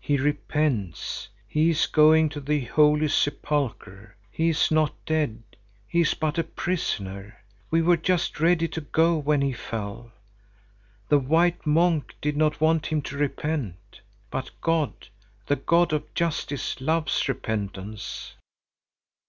"He 0.00 0.16
repents; 0.18 1.28
he 1.46 1.70
is 1.70 1.86
going 1.86 2.30
to 2.30 2.40
the 2.40 2.64
Holy 2.64 3.06
Sepulchre. 3.06 4.16
He 4.28 4.48
is 4.48 4.72
not 4.72 4.92
dead, 5.06 5.44
he 5.86 6.00
is 6.00 6.14
but 6.14 6.36
a 6.36 6.42
prisoner. 6.42 7.38
We 7.70 7.82
were 7.82 7.96
just 7.96 8.40
ready 8.40 8.66
to 8.66 8.80
go 8.80 9.16
when 9.16 9.40
he 9.40 9.52
fell. 9.52 10.10
The 11.10 11.20
white 11.20 11.64
monk 11.64 12.16
did 12.20 12.36
not 12.36 12.60
want 12.60 12.86
him 12.86 13.02
to 13.02 13.16
repent, 13.16 14.00
but 14.32 14.50
God, 14.60 15.06
the 15.46 15.54
God 15.54 15.92
of 15.92 16.12
justice, 16.12 16.80
loves 16.80 17.28
repentance." 17.28 18.34